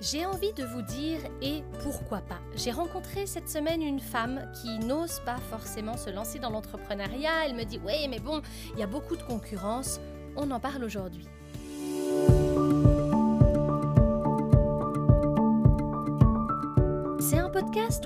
J'ai 0.00 0.26
envie 0.26 0.52
de 0.52 0.64
vous 0.64 0.82
dire 0.82 1.20
et 1.40 1.62
pourquoi 1.82 2.20
pas. 2.20 2.38
J'ai 2.54 2.70
rencontré 2.70 3.26
cette 3.26 3.48
semaine 3.48 3.82
une 3.82 4.00
femme 4.00 4.42
qui 4.60 4.78
n'ose 4.78 5.20
pas 5.24 5.38
forcément 5.50 5.96
se 5.96 6.10
lancer 6.10 6.38
dans 6.38 6.50
l'entrepreneuriat. 6.50 7.46
Elle 7.46 7.56
me 7.56 7.64
dit 7.64 7.80
"Oui, 7.84 8.06
mais 8.08 8.18
bon, 8.18 8.42
il 8.74 8.80
y 8.80 8.82
a 8.82 8.86
beaucoup 8.86 9.16
de 9.16 9.22
concurrence." 9.22 9.98
On 10.36 10.50
en 10.50 10.60
parle 10.60 10.84
aujourd'hui. 10.84 11.26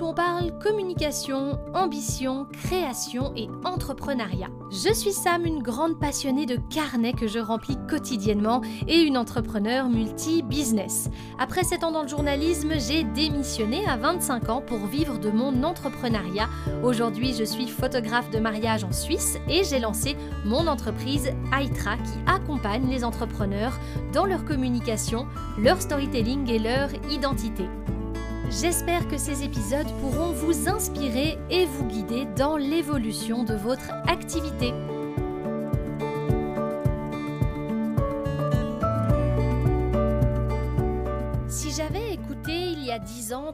Où 0.01 0.03
on 0.03 0.13
parle 0.13 0.51
communication, 0.59 1.57
ambition, 1.73 2.45
création 2.51 3.31
et 3.37 3.47
entrepreneuriat. 3.63 4.49
Je 4.69 4.93
suis 4.93 5.13
Sam, 5.13 5.45
une 5.45 5.63
grande 5.63 5.97
passionnée 5.97 6.45
de 6.45 6.57
carnets 6.69 7.13
que 7.13 7.27
je 7.27 7.39
remplis 7.39 7.77
quotidiennement 7.89 8.61
et 8.87 8.99
une 8.99 9.17
entrepreneur 9.17 9.87
multi-business. 9.87 11.09
Après 11.39 11.63
7 11.63 11.85
ans 11.85 11.91
dans 11.91 12.01
le 12.01 12.09
journalisme, 12.09 12.73
j'ai 12.77 13.03
démissionné 13.03 13.85
à 13.87 13.95
25 13.95 14.49
ans 14.49 14.61
pour 14.61 14.87
vivre 14.87 15.17
de 15.17 15.29
mon 15.29 15.63
entrepreneuriat. 15.63 16.49
Aujourd'hui, 16.83 17.33
je 17.33 17.45
suis 17.45 17.67
photographe 17.67 18.29
de 18.29 18.39
mariage 18.39 18.83
en 18.83 18.91
Suisse 18.91 19.37
et 19.47 19.63
j'ai 19.63 19.79
lancé 19.79 20.17
mon 20.45 20.67
entreprise 20.67 21.31
Aitra 21.57 21.95
qui 21.95 22.19
accompagne 22.27 22.89
les 22.89 23.05
entrepreneurs 23.05 23.79
dans 24.11 24.25
leur 24.25 24.43
communication, 24.43 25.27
leur 25.57 25.81
storytelling 25.81 26.49
et 26.49 26.59
leur 26.59 26.89
identité. 27.09 27.63
J'espère 28.59 29.07
que 29.07 29.17
ces 29.17 29.45
épisodes 29.45 29.87
pourront 30.01 30.33
vous 30.33 30.67
inspirer 30.67 31.37
et 31.49 31.65
vous 31.65 31.85
guider 31.85 32.25
dans 32.35 32.57
l'évolution 32.57 33.45
de 33.45 33.53
votre 33.53 33.89
activité. 34.07 34.73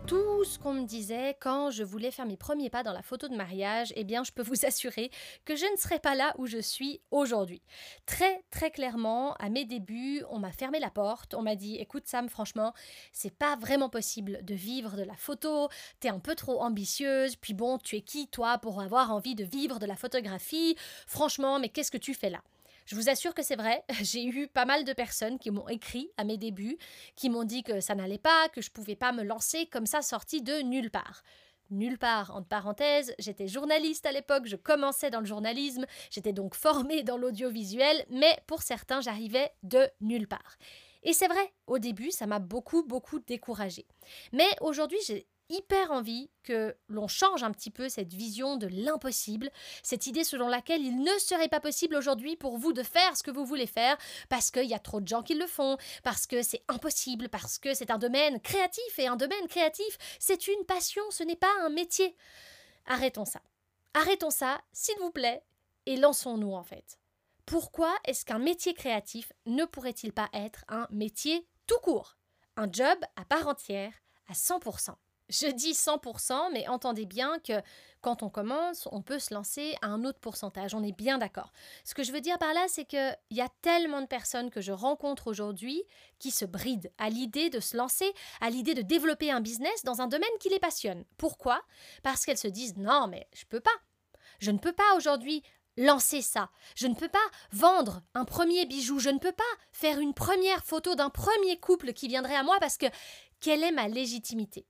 Tout 0.08 0.44
ce 0.44 0.58
qu'on 0.58 0.74
me 0.74 0.86
disait 0.86 1.38
quand 1.40 1.70
je 1.70 1.84
voulais 1.84 2.10
faire 2.10 2.26
mes 2.26 2.36
premiers 2.36 2.72
pas 2.72 2.82
dans 2.82 2.94
la 2.94 3.04
photo 3.04 3.28
de 3.28 3.36
mariage, 3.36 3.94
eh 3.96 4.04
bien, 4.04 4.24
je 4.24 4.32
peux 4.32 4.42
vous 4.42 4.66
assurer 4.66 5.12
que 5.46 5.56
je 5.56 5.72
ne 5.72 5.78
serais 5.78 6.00
pas 6.00 6.16
là 6.16 6.34
où 6.40 6.48
je 6.48 6.58
suis 6.58 7.00
aujourd'hui. 7.12 7.62
Très, 8.08 8.44
très 8.50 8.72
clairement, 8.72 9.36
à 9.36 9.50
mes 9.50 9.66
débuts, 9.66 10.24
on 10.32 10.40
m'a 10.40 10.52
fermé 10.52 10.80
la 10.80 10.90
porte. 10.90 11.36
On 11.36 11.44
m'a 11.44 11.56
dit 11.56 11.76
Écoute, 11.76 12.08
Sam, 12.08 12.28
franchement, 12.28 12.74
c'est 13.12 13.34
pas 13.34 13.56
vraiment 13.56 13.90
possible 13.90 14.44
de 14.44 14.56
vivre 14.56 14.96
de 14.96 15.04
la 15.04 15.16
photo. 15.16 15.70
T'es 16.00 16.10
un 16.10 16.20
peu 16.20 16.34
trop 16.34 16.60
ambitieuse. 16.64 17.36
Puis 17.36 17.54
bon, 17.54 17.78
tu 17.78 17.98
es 17.98 18.02
qui, 18.02 18.28
toi, 18.30 18.58
pour 18.58 18.82
avoir 18.82 19.12
envie 19.12 19.36
de 19.36 19.44
vivre 19.44 19.78
de 19.78 19.86
la 19.86 19.96
photographie? 19.96 20.76
Franchement, 21.06 21.60
mais 21.60 21.70
qu'est-ce 21.70 21.92
que 21.92 21.98
tu 21.98 22.16
fais 22.16 22.32
là? 22.32 22.42
Je 22.88 22.96
vous 22.96 23.10
assure 23.10 23.34
que 23.34 23.44
c'est 23.44 23.58
vrai, 23.58 23.84
j'ai 24.02 24.26
eu 24.26 24.48
pas 24.48 24.66
mal 24.66 24.84
de 24.84 24.94
personnes 24.94 25.38
qui 25.38 25.52
m'ont 25.52 25.68
écrit 25.68 26.10
à 26.18 26.24
mes 26.24 26.38
débuts, 26.38 26.78
qui 27.16 27.30
m'ont 27.30 27.44
dit 27.44 27.62
que 27.62 27.82
ça 27.82 27.94
n'allait 27.94 28.18
pas, 28.18 28.50
que 28.50 28.62
je 28.62 28.72
pouvais 28.72 28.96
pas 28.96 29.12
me 29.12 29.24
lancer 29.24 29.68
comme 29.68 29.86
ça 29.86 30.02
sorti 30.02 30.42
de 30.42 30.62
nulle 30.62 30.90
part. 30.90 31.22
Nulle 31.70 31.98
part, 31.98 32.34
entre 32.34 32.48
parenthèses, 32.48 33.14
j'étais 33.20 33.50
journaliste 33.50 34.06
à 34.06 34.14
l'époque, 34.14 34.46
je 34.46 34.56
commençais 34.56 35.10
dans 35.10 35.20
le 35.20 35.26
journalisme, 35.26 35.86
j'étais 36.10 36.32
donc 36.32 36.56
formée 36.56 37.04
dans 37.04 37.18
l'audiovisuel, 37.18 38.06
mais 38.10 38.40
pour 38.48 38.62
certains, 38.62 39.02
j'arrivais 39.02 39.52
de 39.64 39.86
nulle 40.00 40.30
part. 40.30 40.58
Et 41.04 41.12
c'est 41.12 41.28
vrai, 41.28 41.54
au 41.68 41.78
début, 41.80 42.12
ça 42.12 42.26
m'a 42.26 42.40
beaucoup, 42.40 42.84
beaucoup 42.84 43.20
découragée. 43.20 43.86
Mais 44.32 44.48
aujourd'hui, 44.62 44.98
j'ai 45.06 45.28
hyper 45.50 45.92
envie 45.92 46.30
que 46.44 46.76
l'on 46.88 47.08
change 47.08 47.44
un 47.44 47.52
petit 47.52 47.72
peu 47.72 47.90
cette 47.90 48.14
vision 48.14 48.58
de 48.58 48.68
l'impossible, 48.68 49.52
cette 49.84 50.08
idée 50.08 50.24
selon 50.24 50.48
laquelle 50.48 50.82
il 50.82 51.02
ne 51.02 51.18
serait 51.20 51.48
pas 51.48 51.60
possible 51.60 51.96
aujourd'hui 51.96 52.36
pour 52.36 52.58
vous 52.58 52.74
de 52.74 52.84
faire 52.84 53.16
ce 53.16 53.24
que 53.24 53.32
vous 53.32 53.46
voulez 53.46 53.68
faire 53.68 53.98
parce 54.30 54.52
qu'il 54.52 54.66
y 54.66 54.74
a 54.74 54.80
trop 54.80 55.02
de 55.02 55.08
gens 55.08 55.24
qui 55.24 55.36
le 55.36 55.48
font, 55.48 55.78
parce 56.04 56.28
que 56.28 56.42
c'est 56.42 56.64
impossible, 56.68 57.30
parce 57.30 57.58
que 57.58 57.74
c'est 57.74 57.92
un 57.92 57.98
domaine 57.98 58.40
créatif 58.42 59.00
et 59.00 59.08
un 59.08 59.16
domaine 59.16 59.48
créatif, 59.48 59.98
c'est 60.20 60.48
une 60.48 60.66
passion, 60.66 61.04
ce 61.12 61.24
n'est 61.24 61.36
pas 61.36 61.52
un 61.62 61.70
métier. 61.70 62.16
Arrêtons 62.86 63.26
ça. 63.26 63.42
Arrêtons 63.94 64.30
ça, 64.30 64.62
s'il 64.74 64.98
vous 65.00 65.12
plaît, 65.12 65.44
et 65.86 65.98
lançons-nous 65.98 66.54
en 66.54 66.64
fait. 66.64 67.00
Pourquoi 67.46 67.96
est-ce 68.04 68.26
qu'un 68.26 68.40
métier 68.40 68.74
créatif 68.74 69.32
ne 69.46 69.66
pourrait-il 69.66 70.12
pas 70.12 70.30
être 70.34 70.66
un 70.68 70.88
métier 70.92 71.48
tout 71.66 71.80
court? 71.82 72.18
Un 72.58 72.72
job 72.72 72.98
à 73.16 73.24
part 73.24 73.48
entière, 73.48 73.94
à 74.28 74.34
100% 74.34 74.96
je 75.30 75.48
dis 75.48 75.74
100%, 75.74 76.52
mais 76.54 76.68
entendez 76.68 77.06
bien 77.06 77.40
que 77.40 77.62
quand 78.02 78.24
on 78.24 78.30
commence, 78.30 78.88
on 78.92 79.02
peut 79.02 79.20
se 79.20 79.34
lancer 79.34 79.76
à 79.82 79.88
un 79.88 80.06
autre 80.06 80.20
pourcentage. 80.20 80.74
On 80.74 80.84
est 80.84 80.96
bien 80.96 81.18
d'accord. 81.18 81.52
Ce 81.84 81.94
que 81.94 82.04
je 82.04 82.12
veux 82.12 82.22
dire 82.22 82.38
par 82.38 82.54
là, 82.54 82.66
c'est 82.68 82.86
qu'il 82.86 83.18
y 83.32 83.42
a 83.42 83.50
tellement 83.62 84.02
de 84.02 84.08
personnes 84.08 84.50
que 84.50 84.62
je 84.62 84.72
rencontre 84.72 85.28
aujourd'hui 85.28 85.84
qui 86.20 86.32
se 86.32 86.46
brident 86.46 86.90
à 86.98 87.10
l'idée 87.10 87.50
de 87.50 87.60
se 87.60 87.76
lancer, 87.76 88.14
à 88.40 88.50
l'idée 88.50 88.74
de 88.74 88.82
développer 88.82 89.32
un 89.32 89.42
business 89.42 89.84
dans 89.84 90.02
un 90.02 90.08
domaine 90.08 90.30
qui 90.40 90.50
les 90.50 90.60
passionne. 90.60 91.04
Pourquoi? 91.18 91.62
Parce 92.04 92.26
qu'elles 92.26 92.38
se 92.38 92.48
disent 92.48 92.78
non, 92.78 93.08
mais 93.08 93.28
je 93.34 93.46
peux 93.46 93.60
pas. 93.60 93.70
Je 94.40 94.52
ne 94.52 94.60
peux 94.60 94.74
pas 94.74 94.96
aujourd'hui 94.96 95.44
lancer 95.76 96.22
ça. 96.22 96.50
Je 96.76 96.88
ne 96.88 96.96
peux 96.96 97.10
pas 97.10 97.20
vendre 97.52 98.02
un 98.14 98.26
premier 98.26 98.66
bijou. 98.66 99.00
Je 99.00 99.10
ne 99.10 99.20
peux 99.20 99.32
pas 99.32 99.44
faire 99.72 100.00
une 100.00 100.14
première 100.14 100.64
photo 100.64 100.96
d'un 100.96 101.10
premier 101.10 101.60
couple 101.60 101.94
qui 101.94 102.08
viendrait 102.08 102.36
à 102.36 102.44
moi 102.44 102.58
parce 102.60 102.78
que 102.78 102.88
quelle 103.40 103.64
est 103.64 103.72
ma 103.72 103.88
légitimité? 103.88 104.66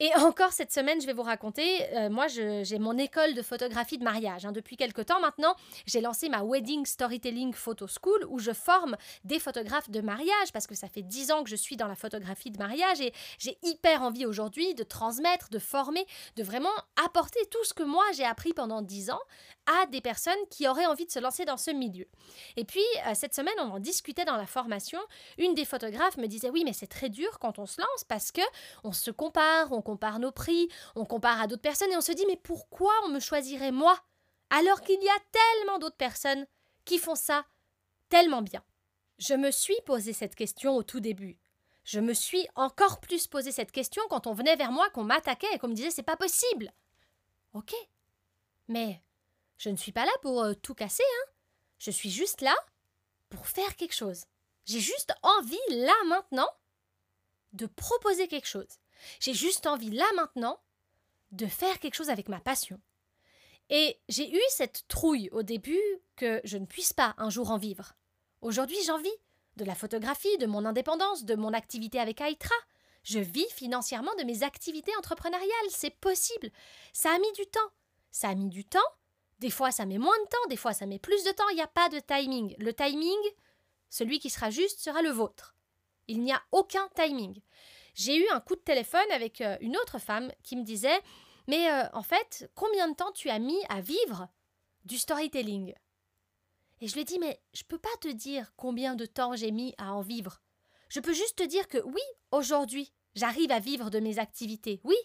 Et 0.00 0.12
encore 0.16 0.52
cette 0.52 0.72
semaine, 0.72 1.00
je 1.00 1.06
vais 1.06 1.12
vous 1.12 1.22
raconter, 1.22 1.82
euh, 1.94 2.10
moi 2.10 2.26
j'ai 2.26 2.78
mon 2.78 2.98
école 2.98 3.34
de 3.34 3.42
photographie 3.42 3.96
de 3.96 4.02
mariage. 4.02 4.44
Hein. 4.44 4.50
Depuis 4.50 4.76
quelque 4.76 5.02
temps 5.02 5.20
maintenant, 5.20 5.54
j'ai 5.86 6.00
lancé 6.00 6.28
ma 6.28 6.42
Wedding 6.42 6.84
Storytelling 6.84 7.52
Photo 7.52 7.86
School 7.86 8.26
où 8.28 8.40
je 8.40 8.52
forme 8.52 8.96
des 9.22 9.38
photographes 9.38 9.90
de 9.90 10.00
mariage 10.00 10.52
parce 10.52 10.66
que 10.66 10.74
ça 10.74 10.88
fait 10.88 11.02
dix 11.02 11.30
ans 11.30 11.44
que 11.44 11.50
je 11.50 11.54
suis 11.56 11.76
dans 11.76 11.86
la 11.86 11.94
photographie 11.94 12.50
de 12.50 12.58
mariage 12.58 13.00
et 13.00 13.12
j'ai 13.38 13.56
hyper 13.62 14.02
envie 14.02 14.26
aujourd'hui 14.26 14.74
de 14.74 14.82
transmettre, 14.82 15.48
de 15.50 15.60
former, 15.60 16.04
de 16.34 16.42
vraiment 16.42 16.74
apporter 17.04 17.40
tout 17.50 17.64
ce 17.64 17.72
que 17.72 17.84
moi 17.84 18.04
j'ai 18.16 18.24
appris 18.24 18.52
pendant 18.52 18.82
dix 18.82 19.10
ans 19.10 19.20
à 19.66 19.86
des 19.86 20.00
personnes 20.00 20.34
qui 20.50 20.68
auraient 20.68 20.86
envie 20.86 21.06
de 21.06 21.10
se 21.10 21.18
lancer 21.18 21.44
dans 21.44 21.56
ce 21.56 21.70
milieu. 21.70 22.06
Et 22.56 22.64
puis 22.64 22.84
euh, 23.06 23.14
cette 23.14 23.34
semaine, 23.34 23.54
on 23.58 23.70
en 23.70 23.78
discutait 23.78 24.24
dans 24.24 24.36
la 24.36 24.46
formation. 24.46 25.00
Une 25.38 25.54
des 25.54 25.64
photographes 25.64 26.16
me 26.16 26.26
disait 26.26 26.50
oui, 26.50 26.62
mais 26.64 26.72
c'est 26.72 26.86
très 26.86 27.08
dur 27.08 27.38
quand 27.38 27.58
on 27.58 27.66
se 27.66 27.80
lance 27.80 28.04
parce 28.08 28.32
que 28.32 28.42
on 28.82 28.92
se 28.92 29.10
compare, 29.10 29.72
on 29.72 29.82
compare 29.82 30.18
nos 30.18 30.32
prix, 30.32 30.68
on 30.96 31.04
compare 31.04 31.40
à 31.40 31.46
d'autres 31.46 31.62
personnes 31.62 31.92
et 31.92 31.96
on 31.96 32.02
se 32.02 32.12
dit 32.12 32.24
mais 32.26 32.36
pourquoi 32.36 32.92
on 33.04 33.08
me 33.08 33.20
choisirait 33.20 33.72
moi 33.72 33.98
alors 34.50 34.82
qu'il 34.82 35.02
y 35.02 35.08
a 35.08 35.22
tellement 35.32 35.78
d'autres 35.78 35.96
personnes 35.96 36.46
qui 36.84 36.98
font 36.98 37.14
ça 37.16 37.44
tellement 38.08 38.42
bien? 38.42 38.62
Je 39.18 39.34
me 39.34 39.50
suis 39.50 39.80
posé 39.86 40.12
cette 40.12 40.34
question 40.34 40.76
au 40.76 40.82
tout 40.82 41.00
début. 41.00 41.38
Je 41.84 42.00
me 42.00 42.14
suis 42.14 42.46
encore 42.54 43.00
plus 43.00 43.26
posé 43.26 43.52
cette 43.52 43.70
question 43.70 44.02
quand 44.08 44.26
on 44.26 44.32
venait 44.32 44.56
vers 44.56 44.72
moi, 44.72 44.88
qu'on 44.90 45.04
m'attaquait 45.04 45.52
et 45.54 45.58
qu'on 45.58 45.68
me 45.68 45.74
disait 45.74 45.90
c'est 45.90 46.02
pas 46.02 46.16
possible. 46.16 46.72
Ok. 47.52 47.74
Mais 48.68 49.02
je 49.58 49.70
ne 49.70 49.76
suis 49.76 49.92
pas 49.92 50.04
là 50.04 50.12
pour 50.22 50.42
euh, 50.42 50.54
tout 50.54 50.74
casser, 50.74 51.02
hein. 51.02 51.30
Je 51.78 51.90
suis 51.90 52.10
juste 52.10 52.40
là 52.40 52.54
pour 53.28 53.46
faire 53.46 53.76
quelque 53.76 53.94
chose. 53.94 54.24
J'ai 54.64 54.80
juste 54.80 55.12
envie, 55.22 55.58
là 55.68 55.94
maintenant, 56.06 56.48
de 57.52 57.66
proposer 57.66 58.28
quelque 58.28 58.46
chose. 58.46 58.78
J'ai 59.20 59.34
juste 59.34 59.66
envie 59.66 59.90
là 59.90 60.06
maintenant 60.16 60.60
de 61.32 61.46
faire 61.46 61.78
quelque 61.80 61.94
chose 61.94 62.10
avec 62.10 62.28
ma 62.28 62.40
passion. 62.40 62.80
Et 63.70 63.98
j'ai 64.08 64.30
eu 64.30 64.40
cette 64.50 64.86
trouille 64.88 65.28
au 65.32 65.42
début 65.42 65.80
que 66.16 66.40
je 66.44 66.58
ne 66.58 66.66
puisse 66.66 66.92
pas 66.92 67.14
un 67.18 67.30
jour 67.30 67.50
en 67.50 67.56
vivre. 67.56 67.94
Aujourd'hui, 68.40 68.78
j'en 68.86 68.98
vis 68.98 69.16
de 69.56 69.64
la 69.64 69.74
photographie, 69.74 70.38
de 70.38 70.46
mon 70.46 70.64
indépendance, 70.64 71.24
de 71.24 71.34
mon 71.34 71.52
activité 71.52 71.98
avec 71.98 72.20
Aitra. 72.20 72.54
Je 73.02 73.18
vis 73.18 73.48
financièrement 73.50 74.14
de 74.16 74.24
mes 74.24 74.42
activités 74.42 74.94
entrepreneuriales, 74.96 75.70
c'est 75.70 75.94
possible. 75.98 76.50
Ça 76.92 77.10
a 77.10 77.18
mis 77.18 77.32
du 77.32 77.46
temps. 77.46 77.70
Ça 78.10 78.28
a 78.28 78.34
mis 78.34 78.48
du 78.48 78.64
temps. 78.64 78.78
Des 79.38 79.50
fois, 79.50 79.70
ça 79.70 79.86
met 79.86 79.98
moins 79.98 80.18
de 80.24 80.28
temps, 80.28 80.48
des 80.48 80.56
fois, 80.56 80.72
ça 80.72 80.86
met 80.86 80.98
plus 80.98 81.24
de 81.24 81.32
temps. 81.32 81.48
Il 81.50 81.56
n'y 81.56 81.62
a 81.62 81.66
pas 81.66 81.88
de 81.88 81.98
timing. 82.00 82.54
Le 82.58 82.72
timing, 82.72 83.18
celui 83.90 84.18
qui 84.18 84.30
sera 84.30 84.50
juste, 84.50 84.80
sera 84.80 85.02
le 85.02 85.10
vôtre. 85.10 85.54
Il 86.06 86.20
n'y 86.20 86.32
a 86.32 86.42
aucun 86.52 86.88
timing 86.94 87.40
j'ai 87.94 88.16
eu 88.16 88.28
un 88.30 88.40
coup 88.40 88.56
de 88.56 88.60
téléphone 88.60 89.10
avec 89.12 89.40
euh, 89.40 89.56
une 89.60 89.76
autre 89.76 89.98
femme 89.98 90.30
qui 90.42 90.56
me 90.56 90.64
disait 90.64 91.00
Mais 91.46 91.70
euh, 91.70 91.88
en 91.92 92.02
fait, 92.02 92.50
combien 92.54 92.88
de 92.88 92.94
temps 92.94 93.12
tu 93.12 93.30
as 93.30 93.38
mis 93.38 93.58
à 93.68 93.80
vivre 93.80 94.28
du 94.84 94.98
storytelling? 94.98 95.74
Et 96.80 96.88
je 96.88 96.94
lui 96.94 97.02
ai 97.02 97.04
dit 97.04 97.18
Mais 97.18 97.40
je 97.54 97.62
peux 97.62 97.78
pas 97.78 97.96
te 98.00 98.08
dire 98.08 98.52
combien 98.56 98.96
de 98.96 99.06
temps 99.06 99.36
j'ai 99.36 99.52
mis 99.52 99.74
à 99.78 99.94
en 99.94 100.00
vivre. 100.00 100.40
Je 100.88 101.00
peux 101.00 101.12
juste 101.12 101.36
te 101.36 101.44
dire 101.44 101.68
que 101.68 101.78
oui, 101.78 102.02
aujourd'hui, 102.30 102.92
j'arrive 103.14 103.50
à 103.50 103.60
vivre 103.60 103.90
de 103.90 104.00
mes 104.00 104.18
activités. 104.18 104.80
Oui, 104.84 104.96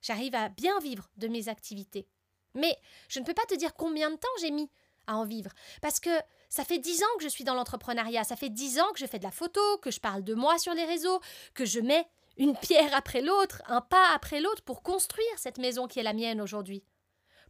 j'arrive 0.00 0.34
à 0.34 0.48
bien 0.48 0.78
vivre 0.80 1.10
de 1.16 1.28
mes 1.28 1.48
activités. 1.48 2.08
Mais 2.56 2.76
je 3.08 3.20
ne 3.20 3.24
peux 3.24 3.34
pas 3.34 3.46
te 3.48 3.54
dire 3.54 3.74
combien 3.74 4.10
de 4.10 4.16
temps 4.16 4.28
j'ai 4.40 4.50
mis 4.50 4.70
à 5.06 5.16
en 5.16 5.24
vivre. 5.24 5.50
Parce 5.82 6.00
que 6.00 6.10
ça 6.48 6.64
fait 6.64 6.78
dix 6.78 7.02
ans 7.02 7.16
que 7.18 7.24
je 7.24 7.28
suis 7.28 7.44
dans 7.44 7.54
l'entrepreneuriat, 7.54 8.24
ça 8.24 8.36
fait 8.36 8.48
dix 8.48 8.80
ans 8.80 8.92
que 8.92 8.98
je 8.98 9.06
fais 9.06 9.18
de 9.18 9.24
la 9.24 9.30
photo, 9.30 9.60
que 9.78 9.90
je 9.90 10.00
parle 10.00 10.24
de 10.24 10.34
moi 10.34 10.58
sur 10.58 10.74
les 10.74 10.84
réseaux, 10.84 11.20
que 11.54 11.64
je 11.64 11.80
mets 11.80 12.06
une 12.36 12.56
pierre 12.60 12.94
après 12.94 13.20
l'autre, 13.20 13.62
un 13.66 13.80
pas 13.80 14.10
après 14.14 14.40
l'autre 14.40 14.62
pour 14.62 14.82
construire 14.82 15.38
cette 15.38 15.58
maison 15.58 15.86
qui 15.86 16.00
est 16.00 16.04
la 16.04 16.12
mienne 16.12 16.40
aujourd'hui, 16.40 16.84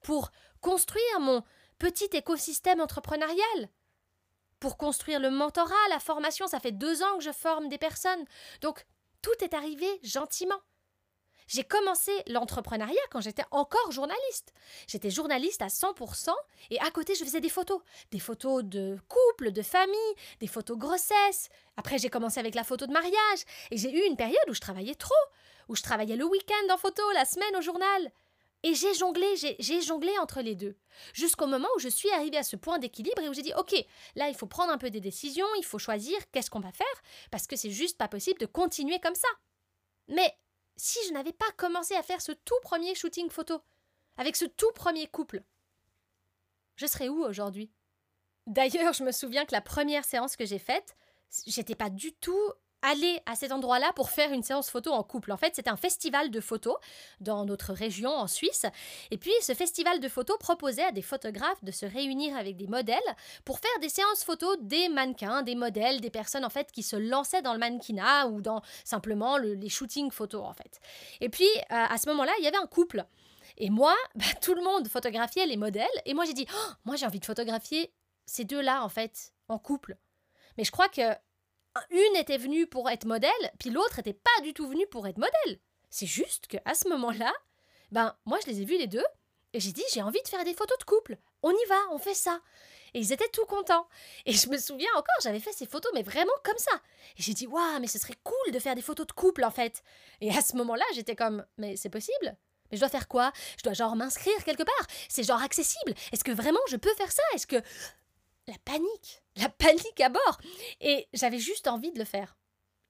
pour 0.03 0.31
construire 0.61 1.21
mon 1.21 1.43
petit 1.79 2.09
écosystème 2.13 2.81
entrepreneurial, 2.81 3.69
pour 4.61 4.77
construire 4.77 5.21
le 5.21 5.31
mentorat, 5.31 5.75
la 5.91 6.01
formation. 6.01 6.47
Ça 6.47 6.61
fait 6.61 6.73
deux 6.73 7.03
ans 7.03 7.19
que 7.19 7.25
je 7.25 7.33
forme 7.33 7.69
des 7.69 7.79
personnes. 7.79 8.25
Donc, 8.63 8.87
tout 9.23 9.45
est 9.45 9.55
arrivé 9.55 9.87
gentiment. 10.03 10.61
J'ai 11.47 11.63
commencé 11.63 12.11
l'entrepreneuriat 12.27 13.01
quand 13.11 13.21
j'étais 13.21 13.45
encore 13.51 13.93
journaliste. 13.93 14.53
J'étais 14.89 15.11
journaliste 15.11 15.63
à 15.63 15.69
100% 15.69 16.31
et 16.71 16.81
à 16.81 16.91
côté 16.91 17.15
je 17.15 17.25
faisais 17.25 17.41
des 17.41 17.49
photos. 17.49 17.81
Des 18.11 18.19
photos 18.19 18.65
de 18.65 18.99
couple, 19.09 19.53
de 19.53 19.63
famille, 19.63 20.15
des 20.41 20.49
photos 20.49 20.77
grossesse. 20.77 21.49
Après 21.77 21.99
j'ai 21.99 22.11
commencé 22.11 22.41
avec 22.41 22.55
la 22.55 22.65
photo 22.65 22.87
de 22.87 22.93
mariage 22.93 23.45
et 23.71 23.77
j'ai 23.77 23.93
eu 23.93 24.09
une 24.09 24.17
période 24.17 24.49
où 24.49 24.55
je 24.55 24.61
travaillais 24.61 24.97
trop, 24.97 25.15
où 25.69 25.77
je 25.77 25.83
travaillais 25.83 26.17
le 26.17 26.25
week-end 26.25 26.75
en 26.75 26.79
photo, 26.79 27.03
la 27.15 27.25
semaine 27.25 27.57
au 27.57 27.61
journal. 27.61 28.11
Et 28.63 28.75
j'ai 28.75 28.95
jonglé, 28.95 29.27
j'ai 29.37 29.81
jonglé 29.83 30.11
entre 30.19 30.41
les 30.41 30.57
deux. 30.57 30.75
Jusqu'au 31.13 31.47
moment 31.47 31.69
où 31.77 31.79
je 31.79 31.89
suis 31.89 32.11
arrivée 32.11 32.39
à 32.39 32.43
ce 32.43 32.57
point 32.57 32.81
d'équilibre 32.81 33.23
et 33.23 33.29
où 33.29 33.35
j'ai 33.35 33.43
dit 33.43 33.53
Ok, 33.57 33.77
là 34.17 34.29
il 34.29 34.35
faut 34.35 34.47
prendre 34.47 34.73
un 34.73 34.79
peu 34.79 34.91
des 34.91 35.01
décisions, 35.01 35.47
il 35.59 35.65
faut 35.65 35.79
choisir 35.79 36.19
qu'est-ce 36.33 36.51
qu'on 36.51 36.59
va 36.59 36.73
faire, 36.73 36.87
parce 37.31 37.47
que 37.47 37.55
c'est 37.55 37.71
juste 37.71 37.97
pas 37.97 38.09
possible 38.09 38.41
de 38.41 38.47
continuer 38.47 38.99
comme 38.99 39.15
ça. 39.15 39.29
Mais 40.09 40.35
si 40.77 40.99
je 41.09 41.13
n'avais 41.13 41.33
pas 41.33 41.51
commencé 41.57 41.95
à 41.95 42.03
faire 42.03 42.21
ce 42.21 42.33
tout 42.33 42.59
premier 42.63 42.95
shooting 42.95 43.31
photo, 43.31 43.61
avec 44.17 44.37
ce 44.37 44.45
tout 44.45 44.71
premier 44.75 45.07
couple, 45.07 45.43
je 46.77 46.87
serais 46.87 47.09
où 47.09 47.25
aujourd'hui? 47.25 47.71
D'ailleurs, 48.47 48.93
je 48.93 49.03
me 49.03 49.13
souviens 49.13 49.45
que 49.45 49.53
la 49.53 49.61
première 49.61 50.05
séance 50.05 50.37
que 50.37 50.47
j'ai 50.47 50.59
faite, 50.59 50.97
j'étais 51.47 51.75
pas 51.75 51.91
du 51.91 52.13
tout 52.13 52.53
aller 52.83 53.21
à 53.27 53.35
cet 53.35 53.53
endroit-là 53.53 53.93
pour 53.95 54.11
faire 54.11 54.33
une 54.33 54.43
séance 54.43 54.71
photo 54.71 54.93
en 54.93 55.03
couple. 55.03 55.33
En 55.33 55.37
fait, 55.37 55.55
c'était 55.55 55.71
un 55.71 55.77
festival 55.77 56.31
de 56.31 56.41
photos 56.41 56.77
dans 57.21 57.45
notre 57.45 57.73
région 57.73 58.11
en 58.11 58.27
Suisse. 58.27 58.67
Et 59.11 59.19
puis, 59.19 59.33
ce 59.41 59.55
festival 59.55 60.01
de 60.01 60.09
photos 60.09 60.39
proposait 60.39 60.85
à 60.85 60.93
des 60.93 61.03
photographes 61.03 61.63
de 61.65 61.73
se 61.73 61.87
réunir 61.87 62.37
avec 62.37 62.57
des 62.57 62.67
modèles 62.67 62.99
pour 63.45 63.59
faire 63.59 63.79
des 63.81 63.89
séances 63.89 64.25
photos 64.25 64.57
des 64.61 64.89
mannequins, 64.89 65.43
des 65.43 65.55
modèles, 65.55 66.01
des 66.01 66.11
personnes 66.11 66.45
en 66.45 66.51
fait 66.51 66.71
qui 66.73 66.83
se 66.83 66.97
lançaient 66.97 67.43
dans 67.43 67.53
le 67.53 67.59
mannequinat 67.59 68.29
ou 68.29 68.41
dans 68.41 68.63
simplement 68.85 69.37
les 69.39 69.69
shootings 69.69 70.11
photos 70.11 70.45
en 70.45 70.53
fait. 70.53 70.81
Et 71.21 71.29
puis, 71.29 71.49
euh, 71.57 71.61
à 71.89 71.99
ce 71.99 72.09
moment-là, 72.11 72.33
il 72.39 72.45
y 72.45 72.49
avait 72.49 72.57
un 72.57 72.67
couple. 72.67 73.05
Et 73.57 73.71
moi, 73.71 73.95
bah, 74.15 74.25
tout 74.41 74.55
le 74.55 74.63
monde 74.63 74.89
photographiait 74.89 75.47
les 75.47 75.57
modèles. 75.57 75.87
Et 76.05 76.15
moi, 76.15 76.25
j'ai 76.25 76.35
dit, 76.35 76.47
oh, 76.53 76.73
moi, 76.85 76.97
j'ai 76.97 77.07
envie 77.07 77.21
de 77.21 77.25
photographier 77.25 77.93
ces 78.27 78.45
deux-là, 78.45 78.83
en 78.83 78.89
fait, 78.89 79.33
en 79.49 79.59
couple. 79.59 79.97
Mais 80.59 80.65
je 80.65 80.71
crois 80.71 80.89
que 80.89 81.03
une 81.91 82.17
était 82.17 82.39
venue 82.39 82.67
pour 82.67 82.89
être 82.91 83.07
modèle, 83.07 83.31
puis 83.59 83.71
l'autre 83.71 83.99
était 83.99 84.13
pas 84.13 84.43
du 84.43 84.55
tout 84.55 84.69
venue 84.69 84.87
pour 84.87 85.07
être 85.07 85.19
modèle. 85.19 85.61
C'est 85.91 86.07
juste 86.07 86.47
qu'à 86.47 86.75
ce 86.75 86.89
moment-là, 86.89 87.33
ben 87.91 88.17
moi 88.25 88.39
je 88.45 88.51
les 88.51 88.63
ai 88.63 88.65
vus 88.65 88.79
les 88.79 88.87
deux, 88.87 89.05
et 89.53 89.61
j'ai 89.61 89.73
dit 89.73 89.85
j'ai 89.93 90.03
envie 90.03 90.23
de 90.23 90.29
faire 90.29 90.45
des 90.45 90.55
photos 90.55 90.79
de 90.79 90.85
couple. 90.85 91.17
On 91.43 91.51
y 91.51 91.65
va, 91.69 91.79
on 91.93 91.99
fait 91.99 92.15
ça. 92.15 92.41
Et 92.95 93.01
ils 93.01 93.13
étaient 93.13 93.29
tout 93.29 93.45
contents. 93.45 93.87
Et 94.25 94.33
je 94.33 94.49
me 94.49 94.57
souviens 94.57 94.89
encore, 94.93 95.15
j'avais 95.23 95.41
fait 95.41 95.53
ces 95.53 95.67
photos, 95.67 95.93
mais 95.95 96.03
vraiment 96.03 96.33
comme 96.43 96.57
ça. 96.57 96.73
Et 97.19 97.23
j'ai 97.23 97.35
dit, 97.35 97.47
waouh, 97.47 97.79
mais 97.81 97.89
ce 97.89 97.99
serait 97.99 98.17
cool 98.25 98.53
de 98.53 98.59
faire 98.59 98.75
des 98.75 98.83
photos 98.83 99.07
de 99.07 99.13
couple, 99.13 99.45
en 99.45 99.51
fait. 99.51 99.83
Et 100.21 100.31
à 100.31 100.41
ce 100.41 100.57
moment-là, 100.57 100.85
j'étais 100.95 101.15
comme, 101.15 101.45
mais 101.59 101.77
c'est 101.77 101.91
possible 101.91 102.37
Mais 102.71 102.77
je 102.77 102.81
dois 102.81 102.89
faire 102.89 103.07
quoi? 103.07 103.33
Je 103.59 103.65
dois 103.65 103.75
genre 103.75 103.97
m'inscrire 103.97 104.43
quelque 104.45 104.63
part 104.63 104.87
C'est 105.09 105.25
genre 105.25 105.43
accessible 105.43 105.95
Est-ce 106.13 106.25
que 106.25 106.33
vraiment 106.33 106.61
je 106.69 106.77
peux 106.77 106.95
faire 106.95 107.13
ça? 107.13 107.23
Est-ce 107.35 107.47
que 107.47 107.61
la 108.47 108.59
panique, 108.65 109.23
la 109.37 109.49
panique 109.49 110.01
à 110.01 110.09
bord. 110.09 110.39
Et 110.81 111.09
j'avais 111.13 111.39
juste 111.39 111.69
envie 111.69 111.93
de 111.93 111.99
le 111.99 112.05
faire. 112.05 112.37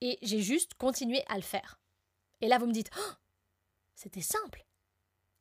Et 0.00 0.18
j'ai 0.22 0.42
juste 0.42 0.74
continué 0.74 1.22
à 1.28 1.36
le 1.36 1.42
faire. 1.42 1.80
Et 2.40 2.48
là, 2.48 2.58
vous 2.58 2.66
me 2.66 2.72
dites, 2.72 2.90
oh, 2.98 3.12
c'était 3.94 4.22
simple. 4.22 4.66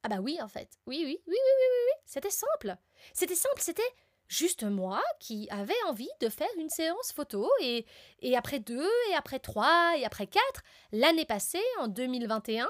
Ah 0.04 0.10
bah 0.10 0.20
oui, 0.22 0.40
en 0.42 0.48
fait. 0.48 0.70
Oui, 0.86 1.02
oui, 1.04 1.20
oui, 1.28 1.34
oui, 1.34 1.36
oui, 1.36 1.66
oui, 1.70 1.84
oui. 1.88 2.02
C'était 2.06 2.30
simple. 2.30 2.78
C'était 3.14 3.36
simple, 3.36 3.60
c'était 3.60 3.82
juste 4.28 4.64
moi 4.64 5.04
qui 5.20 5.48
avais 5.50 5.82
envie 5.88 6.10
de 6.22 6.30
faire 6.30 6.50
une 6.58 6.70
séance 6.70 7.12
photo. 7.12 7.50
Et, 7.62 7.86
et 8.20 8.38
après 8.38 8.60
deux, 8.60 8.90
et 9.10 9.16
après 9.16 9.40
trois, 9.40 9.98
et 9.98 10.06
après 10.06 10.28
quatre, 10.28 10.64
l'année 10.92 11.26
passée, 11.26 11.64
en 11.80 11.88
2021, 11.88 12.70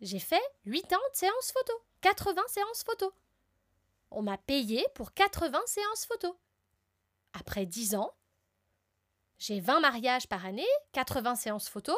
j'ai 0.00 0.18
fait 0.18 0.42
80 0.64 0.98
séances 1.12 1.52
photo. 1.52 1.72
80 2.02 2.42
séances 2.48 2.84
photo. 2.84 3.12
On 4.10 4.22
m'a 4.22 4.36
payé 4.36 4.84
pour 4.94 5.14
80 5.14 5.60
séances 5.66 6.06
photo. 6.06 6.36
Après 7.32 7.66
10 7.66 7.94
ans, 7.94 8.12
j'ai 9.38 9.60
20 9.60 9.80
mariages 9.80 10.28
par 10.28 10.46
année, 10.46 10.66
80 10.92 11.36
séances 11.36 11.68
photo. 11.68 11.94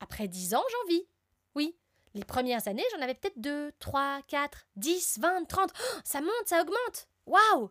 Après 0.00 0.28
10 0.28 0.54
ans, 0.54 0.64
j'en 0.70 0.88
vis. 0.88 1.08
Oui, 1.54 1.76
les 2.14 2.24
premières 2.24 2.66
années, 2.68 2.84
j'en 2.92 3.02
avais 3.02 3.14
peut-être 3.14 3.40
2, 3.40 3.72
3, 3.78 4.22
4, 4.28 4.66
10, 4.76 5.18
20, 5.20 5.44
30. 5.44 5.72
ça 6.04 6.20
monte, 6.20 6.32
ça 6.46 6.60
augmente. 6.60 7.08
Waouh 7.26 7.70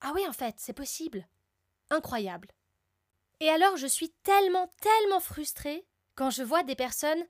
Ah 0.00 0.12
oui, 0.14 0.26
en 0.28 0.32
fait, 0.32 0.54
c'est 0.58 0.72
possible. 0.72 1.26
Incroyable. 1.90 2.48
Et 3.40 3.48
alors, 3.48 3.76
je 3.76 3.86
suis 3.86 4.10
tellement, 4.22 4.70
tellement 4.80 5.20
frustrée 5.20 5.86
quand 6.14 6.30
je 6.30 6.42
vois 6.42 6.62
des 6.62 6.74
personnes 6.74 7.24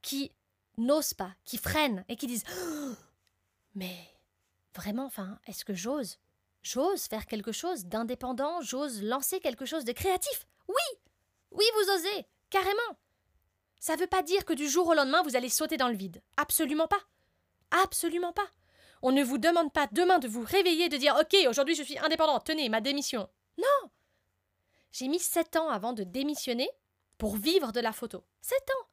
qui 0.00 0.32
n'osent 0.76 1.14
pas, 1.14 1.34
qui 1.44 1.58
freinent 1.58 2.04
et 2.08 2.16
qui 2.16 2.26
disent 2.26 2.44
Mais 3.74 3.96
vraiment, 4.74 5.06
enfin, 5.06 5.38
est-ce 5.46 5.64
que 5.64 5.74
j'ose? 5.74 6.18
J'ose 6.62 7.06
faire 7.06 7.26
quelque 7.26 7.52
chose 7.52 7.86
d'indépendant, 7.86 8.60
j'ose 8.60 9.02
lancer 9.02 9.40
quelque 9.40 9.66
chose 9.66 9.84
de 9.84 9.92
créatif. 9.92 10.46
Oui 10.68 10.98
Oui, 11.50 11.64
vous 11.74 11.90
osez 11.92 12.26
Carrément 12.50 12.98
Ça 13.80 13.94
ne 13.96 14.00
veut 14.00 14.06
pas 14.06 14.22
dire 14.22 14.44
que 14.44 14.52
du 14.52 14.68
jour 14.68 14.86
au 14.86 14.94
lendemain 14.94 15.22
vous 15.22 15.34
allez 15.36 15.48
sauter 15.48 15.76
dans 15.76 15.88
le 15.88 15.96
vide. 15.96 16.22
Absolument 16.36 16.86
pas 16.86 17.00
Absolument 17.82 18.32
pas 18.32 18.48
On 19.02 19.10
ne 19.10 19.24
vous 19.24 19.38
demande 19.38 19.72
pas 19.72 19.88
demain 19.90 20.20
de 20.20 20.28
vous 20.28 20.44
réveiller 20.44 20.88
de 20.88 20.96
dire 20.96 21.16
Ok, 21.20 21.36
aujourd'hui 21.48 21.74
je 21.74 21.82
suis 21.82 21.98
indépendante, 21.98 22.44
tenez, 22.46 22.68
ma 22.68 22.80
démission. 22.80 23.28
Non 23.58 23.90
J'ai 24.92 25.08
mis 25.08 25.18
sept 25.18 25.56
ans 25.56 25.68
avant 25.68 25.92
de 25.92 26.04
démissionner 26.04 26.70
pour 27.18 27.36
vivre 27.36 27.72
de 27.72 27.80
la 27.80 27.92
photo. 27.92 28.24
Sept 28.40 28.70
ans 28.70 28.86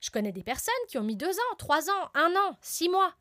Je 0.00 0.10
connais 0.10 0.32
des 0.32 0.42
personnes 0.42 0.74
qui 0.88 0.96
ont 0.96 1.04
mis 1.04 1.16
deux 1.16 1.38
ans, 1.38 1.56
trois 1.58 1.90
ans, 1.90 2.10
un 2.14 2.34
an, 2.34 2.56
six 2.62 2.88
mois. 2.88 3.14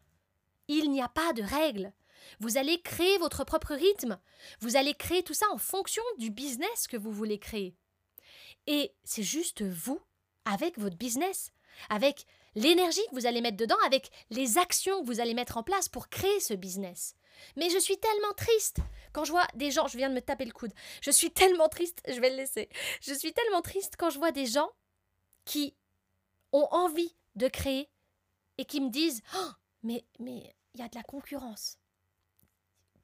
Il 0.69 0.90
n'y 0.90 1.02
a 1.02 1.10
pas 1.10 1.34
de 1.34 1.44
règles. 1.44 1.92
Vous 2.40 2.58
allez 2.58 2.82
créer 2.82 3.18
votre 3.18 3.44
propre 3.44 3.74
rythme. 3.74 4.20
Vous 4.60 4.76
allez 4.76 4.94
créer 4.94 5.24
tout 5.24 5.34
ça 5.34 5.46
en 5.52 5.58
fonction 5.58 6.04
du 6.18 6.30
business 6.30 6.88
que 6.88 6.98
vous 6.98 7.12
voulez 7.12 7.40
créer. 7.40 7.76
Et 8.68 8.94
c'est 9.04 9.24
juste 9.24 9.62
vous, 9.64 10.02
avec 10.46 10.78
votre 10.78 10.98
business, 10.98 11.52
avec 11.90 12.26
l'énergie 12.56 13.02
que 13.10 13.16
vous 13.16 13.26
allez 13.26 13.42
mettre 13.42 13.58
dedans, 13.58 13.78
avec 13.86 14.10
les 14.30 14.58
actions 14.58 15.02
que 15.02 15.08
vous 15.08 15.20
allez 15.20 15.34
mettre 15.34 15.58
en 15.58 15.64
place 15.64 15.90
pour 15.90 16.10
créer 16.10 16.40
ce 16.40 16.54
business. 16.54 17.16
Mais 17.56 17.70
je 17.70 17.78
suis 17.78 17.98
tellement 17.98 18.34
triste 18.36 18.80
quand 19.14 19.24
je 19.24 19.32
vois 19.32 19.48
des 19.56 19.72
gens, 19.72 19.88
je 19.88 19.98
viens 19.98 20.10
de 20.10 20.16
me 20.16 20.22
taper 20.22 20.46
le 20.46 20.52
coude, 20.52 20.74
je 21.02 21.12
suis 21.12 21.32
tellement 21.32 21.70
triste, 21.70 22.02
je 22.08 22.20
vais 22.20 22.32
le 22.32 22.36
laisser, 22.36 22.68
je 23.02 23.14
suis 23.14 23.32
tellement 23.32 23.62
triste 23.62 23.96
quand 23.98 24.10
je 24.10 24.18
vois 24.18 24.32
des 24.32 24.48
gens 24.48 24.70
qui 25.46 25.76
ont 26.52 26.68
envie 26.72 27.16
de 27.36 27.48
créer 27.48 27.90
et 28.57 28.66
qui 28.66 28.81
me 28.81 28.90
disent 28.90 29.22
oh, 29.36 29.52
mais 29.84 30.04
mais 30.19 30.56
il 30.74 30.81
y 30.81 30.84
a 30.84 30.90
de 30.90 30.96
la 30.96 31.04
concurrence. 31.04 31.78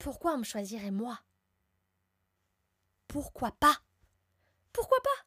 Pourquoi 0.03 0.33
on 0.33 0.39
me 0.39 0.43
choisirait 0.43 0.91
moi? 0.91 1.17
Pourquoi 3.07 3.51
pas? 3.51 3.77
Pourquoi 4.74 4.98
pas? 5.01 5.25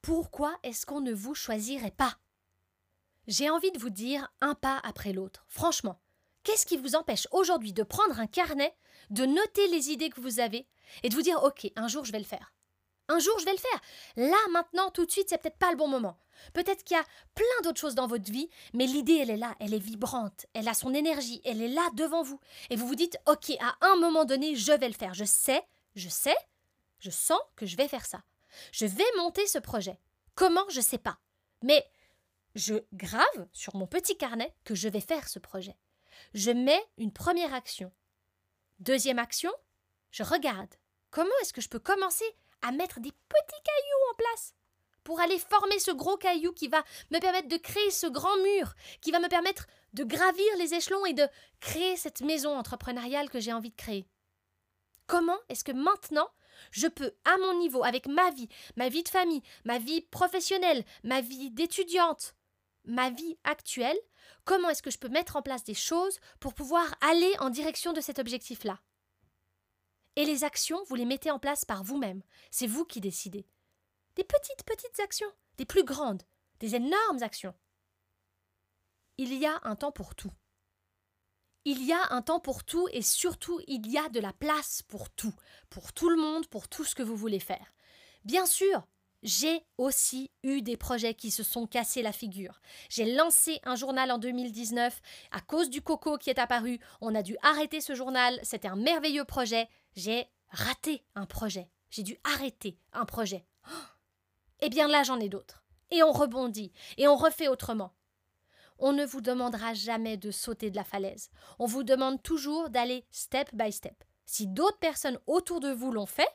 Pourquoi 0.00 0.58
est-ce 0.62 0.86
qu'on 0.86 1.02
ne 1.02 1.12
vous 1.12 1.34
choisirait 1.34 1.90
pas? 1.90 2.16
J'ai 3.26 3.50
envie 3.50 3.72
de 3.72 3.78
vous 3.78 3.90
dire 3.90 4.32
un 4.40 4.54
pas 4.54 4.80
après 4.84 5.12
l'autre. 5.12 5.44
Franchement, 5.48 6.00
qu'est-ce 6.44 6.64
qui 6.64 6.78
vous 6.78 6.94
empêche 6.94 7.28
aujourd'hui 7.30 7.74
de 7.74 7.82
prendre 7.82 8.18
un 8.18 8.26
carnet, 8.26 8.74
de 9.10 9.26
noter 9.26 9.68
les 9.68 9.90
idées 9.90 10.08
que 10.08 10.22
vous 10.22 10.40
avez 10.40 10.66
et 11.02 11.10
de 11.10 11.14
vous 11.14 11.20
dire 11.20 11.42
OK, 11.42 11.70
un 11.76 11.86
jour 11.86 12.06
je 12.06 12.12
vais 12.12 12.18
le 12.20 12.24
faire 12.24 12.54
un 13.08 13.18
jour, 13.18 13.38
je 13.38 13.44
vais 13.44 13.52
le 13.52 13.58
faire. 13.58 13.80
Là, 14.16 14.36
maintenant, 14.50 14.90
tout 14.90 15.04
de 15.04 15.10
suite, 15.10 15.28
c'est 15.28 15.38
peut-être 15.38 15.58
pas 15.58 15.70
le 15.70 15.76
bon 15.76 15.88
moment. 15.88 16.18
Peut-être 16.52 16.84
qu'il 16.84 16.96
y 16.96 17.00
a 17.00 17.04
plein 17.34 17.62
d'autres 17.62 17.80
choses 17.80 17.94
dans 17.94 18.06
votre 18.06 18.30
vie, 18.30 18.48
mais 18.72 18.86
l'idée, 18.86 19.16
elle 19.16 19.30
est 19.30 19.36
là, 19.36 19.54
elle 19.60 19.74
est 19.74 19.78
vibrante, 19.78 20.46
elle 20.54 20.68
a 20.68 20.74
son 20.74 20.94
énergie, 20.94 21.40
elle 21.44 21.62
est 21.62 21.68
là 21.68 21.88
devant 21.94 22.22
vous. 22.22 22.40
Et 22.70 22.76
vous 22.76 22.86
vous 22.86 22.94
dites, 22.94 23.18
OK, 23.26 23.50
à 23.60 23.76
un 23.80 23.96
moment 23.96 24.24
donné, 24.24 24.56
je 24.56 24.72
vais 24.72 24.88
le 24.88 24.94
faire. 24.94 25.14
Je 25.14 25.24
sais, 25.24 25.62
je 25.94 26.08
sais, 26.08 26.36
je 27.00 27.10
sens 27.10 27.40
que 27.56 27.66
je 27.66 27.76
vais 27.76 27.88
faire 27.88 28.06
ça. 28.06 28.22
Je 28.72 28.86
vais 28.86 29.04
monter 29.18 29.46
ce 29.46 29.58
projet. 29.58 29.98
Comment, 30.34 30.68
je 30.68 30.80
sais 30.80 30.98
pas. 30.98 31.18
Mais 31.62 31.84
je 32.54 32.74
grave 32.92 33.48
sur 33.52 33.74
mon 33.76 33.86
petit 33.86 34.16
carnet 34.16 34.54
que 34.64 34.74
je 34.74 34.88
vais 34.88 35.00
faire 35.00 35.28
ce 35.28 35.38
projet. 35.38 35.76
Je 36.34 36.50
mets 36.50 36.84
une 36.98 37.12
première 37.12 37.54
action. 37.54 37.92
Deuxième 38.78 39.18
action, 39.18 39.52
je 40.10 40.22
regarde. 40.22 40.72
Comment 41.10 41.30
est-ce 41.42 41.52
que 41.52 41.60
je 41.60 41.68
peux 41.68 41.78
commencer 41.78 42.24
à 42.62 42.72
mettre 42.72 43.00
des 43.00 43.12
petits 43.12 43.62
cailloux 43.64 44.10
en 44.10 44.14
place? 44.14 44.54
Pour 45.04 45.20
aller 45.20 45.38
former 45.38 45.78
ce 45.78 45.90
gros 45.90 46.16
caillou 46.16 46.52
qui 46.52 46.68
va 46.68 46.82
me 47.10 47.20
permettre 47.20 47.48
de 47.48 47.56
créer 47.56 47.90
ce 47.90 48.06
grand 48.06 48.36
mur, 48.38 48.74
qui 49.00 49.10
va 49.12 49.20
me 49.20 49.28
permettre 49.28 49.66
de 49.92 50.04
gravir 50.04 50.56
les 50.58 50.74
échelons 50.74 51.06
et 51.06 51.12
de 51.12 51.28
créer 51.60 51.96
cette 51.96 52.22
maison 52.22 52.56
entrepreneuriale 52.56 53.30
que 53.30 53.40
j'ai 53.40 53.52
envie 53.52 53.70
de 53.70 53.76
créer. 53.76 54.08
Comment 55.06 55.38
est-ce 55.48 55.64
que 55.64 55.72
maintenant 55.72 56.28
je 56.70 56.86
peux, 56.86 57.12
à 57.24 57.36
mon 57.38 57.58
niveau, 57.58 57.84
avec 57.84 58.06
ma 58.06 58.30
vie, 58.30 58.48
ma 58.76 58.88
vie 58.88 59.02
de 59.02 59.08
famille, 59.08 59.42
ma 59.64 59.78
vie 59.78 60.00
professionnelle, 60.00 60.84
ma 61.02 61.20
vie 61.20 61.50
d'étudiante, 61.50 62.34
ma 62.84 63.10
vie 63.10 63.36
actuelle, 63.44 63.98
comment 64.44 64.68
est-ce 64.70 64.82
que 64.82 64.90
je 64.90 64.98
peux 64.98 65.08
mettre 65.08 65.36
en 65.36 65.42
place 65.42 65.64
des 65.64 65.74
choses 65.74 66.20
pour 66.40 66.54
pouvoir 66.54 66.94
aller 67.00 67.32
en 67.40 67.50
direction 67.50 67.92
de 67.92 68.00
cet 68.00 68.18
objectif-là? 68.18 68.80
Et 70.16 70.24
les 70.24 70.44
actions, 70.44 70.82
vous 70.88 70.94
les 70.94 71.06
mettez 71.06 71.30
en 71.30 71.40
place 71.40 71.64
par 71.64 71.82
vous-même. 71.82 72.22
C'est 72.50 72.68
vous 72.68 72.84
qui 72.84 73.00
décidez. 73.00 73.46
Des 74.16 74.24
petites, 74.24 74.64
petites 74.64 75.00
actions, 75.00 75.32
des 75.56 75.64
plus 75.64 75.84
grandes, 75.84 76.22
des 76.60 76.74
énormes 76.74 77.22
actions. 77.22 77.54
Il 79.18 79.34
y 79.34 79.46
a 79.46 79.60
un 79.64 79.76
temps 79.76 79.92
pour 79.92 80.14
tout. 80.14 80.32
Il 81.64 81.82
y 81.82 81.92
a 81.92 82.12
un 82.12 82.20
temps 82.20 82.40
pour 82.40 82.64
tout 82.64 82.88
et 82.92 83.02
surtout 83.02 83.60
il 83.66 83.90
y 83.90 83.96
a 83.96 84.08
de 84.08 84.20
la 84.20 84.32
place 84.32 84.82
pour 84.82 85.08
tout, 85.10 85.34
pour 85.70 85.92
tout 85.92 86.10
le 86.10 86.16
monde, 86.16 86.46
pour 86.48 86.68
tout 86.68 86.84
ce 86.84 86.94
que 86.94 87.02
vous 87.02 87.16
voulez 87.16 87.40
faire. 87.40 87.74
Bien 88.24 88.44
sûr, 88.44 88.86
j'ai 89.22 89.64
aussi 89.78 90.30
eu 90.42 90.60
des 90.60 90.76
projets 90.76 91.14
qui 91.14 91.30
se 91.30 91.42
sont 91.42 91.66
cassés 91.66 92.02
la 92.02 92.12
figure. 92.12 92.60
J'ai 92.90 93.14
lancé 93.14 93.60
un 93.64 93.74
journal 93.74 94.12
en 94.12 94.18
2019 94.18 95.00
à 95.30 95.40
cause 95.40 95.70
du 95.70 95.80
coco 95.80 96.18
qui 96.18 96.28
est 96.28 96.38
apparu. 96.38 96.78
On 97.00 97.14
a 97.14 97.22
dû 97.22 97.36
arrêter 97.42 97.80
ce 97.80 97.94
journal. 97.94 98.38
C'était 98.42 98.68
un 98.68 98.76
merveilleux 98.76 99.24
projet. 99.24 99.68
J'ai 99.96 100.28
raté 100.50 101.02
un 101.14 101.24
projet. 101.24 101.70
J'ai 101.88 102.02
dû 102.02 102.18
arrêter 102.24 102.78
un 102.92 103.06
projet. 103.06 103.46
Eh 104.64 104.70
bien 104.70 104.88
là, 104.88 105.02
j'en 105.02 105.20
ai 105.20 105.28
d'autres. 105.28 105.62
Et 105.90 106.02
on 106.02 106.12
rebondit. 106.12 106.72
Et 106.96 107.06
on 107.06 107.16
refait 107.16 107.48
autrement. 107.48 107.94
On 108.78 108.92
ne 108.92 109.04
vous 109.04 109.20
demandera 109.20 109.74
jamais 109.74 110.16
de 110.16 110.30
sauter 110.30 110.70
de 110.70 110.76
la 110.76 110.84
falaise. 110.84 111.30
On 111.58 111.66
vous 111.66 111.82
demande 111.84 112.22
toujours 112.22 112.70
d'aller 112.70 113.04
step 113.10 113.54
by 113.54 113.70
step. 113.70 114.02
Si 114.24 114.46
d'autres 114.46 114.78
personnes 114.78 115.18
autour 115.26 115.60
de 115.60 115.70
vous 115.70 115.92
l'ont 115.92 116.06
fait, 116.06 116.28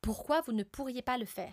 pourquoi 0.00 0.40
vous 0.42 0.52
ne 0.52 0.62
pourriez 0.62 1.02
pas 1.02 1.18
le 1.18 1.26
faire? 1.26 1.52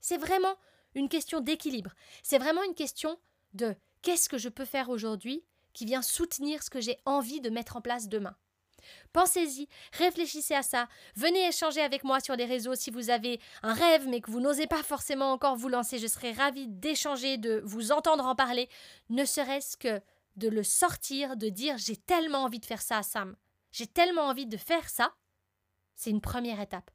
C'est 0.00 0.18
vraiment 0.18 0.54
une 0.94 1.08
question 1.08 1.40
d'équilibre. 1.40 1.92
C'est 2.22 2.38
vraiment 2.38 2.62
une 2.62 2.74
question 2.74 3.18
de 3.54 3.74
qu'est-ce 4.02 4.28
que 4.28 4.38
je 4.38 4.48
peux 4.48 4.64
faire 4.64 4.88
aujourd'hui 4.88 5.44
qui 5.72 5.84
vient 5.84 6.02
soutenir 6.02 6.62
ce 6.62 6.70
que 6.70 6.80
j'ai 6.80 6.96
envie 7.04 7.40
de 7.40 7.50
mettre 7.50 7.76
en 7.76 7.80
place 7.80 8.08
demain. 8.08 8.36
Pensez-y, 9.12 9.68
réfléchissez 9.92 10.54
à 10.54 10.62
ça, 10.62 10.88
venez 11.16 11.48
échanger 11.48 11.80
avec 11.80 12.04
moi 12.04 12.20
sur 12.20 12.36
les 12.36 12.44
réseaux 12.44 12.74
si 12.74 12.90
vous 12.90 13.10
avez 13.10 13.40
un 13.62 13.74
rêve 13.74 14.08
mais 14.08 14.20
que 14.20 14.30
vous 14.30 14.40
n'osez 14.40 14.66
pas 14.66 14.82
forcément 14.82 15.32
encore 15.32 15.56
vous 15.56 15.68
lancer. 15.68 15.98
Je 15.98 16.06
serais 16.06 16.32
ravie 16.32 16.68
d'échanger, 16.68 17.38
de 17.38 17.62
vous 17.64 17.92
entendre 17.92 18.26
en 18.26 18.34
parler, 18.34 18.68
ne 19.10 19.24
serait-ce 19.24 19.76
que 19.76 20.00
de 20.36 20.48
le 20.48 20.62
sortir, 20.62 21.36
de 21.36 21.48
dire 21.48 21.78
j'ai 21.78 21.96
tellement 21.96 22.44
envie 22.44 22.60
de 22.60 22.66
faire 22.66 22.82
ça, 22.82 23.02
Sam, 23.02 23.36
j'ai 23.72 23.86
tellement 23.86 24.22
envie 24.28 24.46
de 24.46 24.56
faire 24.56 24.88
ça. 24.88 25.14
C'est 25.94 26.10
une 26.10 26.20
première 26.20 26.60
étape. 26.60 26.90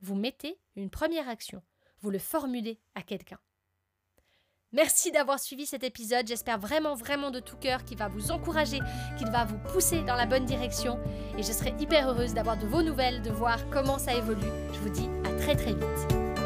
Vous 0.00 0.14
mettez 0.14 0.58
une 0.76 0.90
première 0.90 1.28
action 1.28 1.62
vous 2.04 2.10
le 2.10 2.18
formulez 2.18 2.78
à 2.94 3.02
quelqu'un. 3.02 3.38
Merci 4.74 5.12
d'avoir 5.12 5.38
suivi 5.38 5.66
cet 5.66 5.84
épisode. 5.84 6.26
J'espère 6.26 6.58
vraiment, 6.58 6.96
vraiment 6.96 7.30
de 7.30 7.38
tout 7.38 7.56
cœur 7.56 7.84
qu'il 7.84 7.96
va 7.96 8.08
vous 8.08 8.32
encourager, 8.32 8.80
qu'il 9.16 9.30
va 9.30 9.44
vous 9.44 9.58
pousser 9.72 10.02
dans 10.02 10.16
la 10.16 10.26
bonne 10.26 10.46
direction. 10.46 10.98
Et 11.38 11.44
je 11.44 11.52
serai 11.52 11.72
hyper 11.78 12.10
heureuse 12.10 12.34
d'avoir 12.34 12.56
de 12.56 12.66
vos 12.66 12.82
nouvelles, 12.82 13.22
de 13.22 13.30
voir 13.30 13.58
comment 13.70 13.98
ça 13.98 14.14
évolue. 14.14 14.40
Je 14.72 14.78
vous 14.80 14.88
dis 14.88 15.08
à 15.24 15.40
très 15.40 15.54
très 15.54 15.74
vite. 15.74 16.43